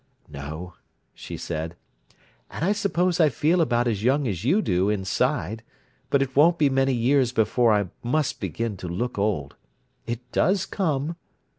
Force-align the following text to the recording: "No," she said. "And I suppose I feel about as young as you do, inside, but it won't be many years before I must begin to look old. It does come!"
"No," 0.29 0.73
she 1.13 1.37
said. 1.37 1.75
"And 2.49 2.65
I 2.65 2.71
suppose 2.71 3.19
I 3.19 3.29
feel 3.29 3.61
about 3.61 3.87
as 3.87 4.03
young 4.03 4.27
as 4.27 4.43
you 4.43 4.63
do, 4.63 4.89
inside, 4.89 5.61
but 6.09 6.23
it 6.23 6.35
won't 6.35 6.57
be 6.57 6.71
many 6.71 6.91
years 6.93 7.31
before 7.31 7.71
I 7.71 7.85
must 8.01 8.39
begin 8.41 8.77
to 8.77 8.87
look 8.87 9.19
old. 9.19 9.57
It 10.07 10.31
does 10.31 10.65
come!" 10.65 11.17